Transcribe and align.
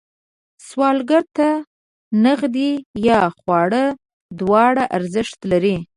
سوالګر 0.67 1.23
ته 1.37 1.49
نغدې 2.23 2.69
یا 3.07 3.21
خواړه 3.37 3.83
دواړه 4.39 4.83
ارزښت 4.97 5.39
لري 5.51 5.77